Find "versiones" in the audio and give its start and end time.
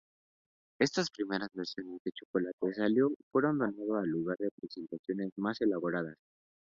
1.53-2.01